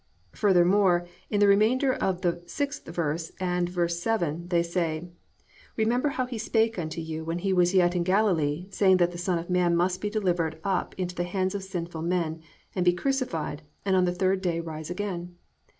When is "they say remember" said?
4.47-6.09